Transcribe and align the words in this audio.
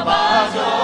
Abazo. 0.00 0.79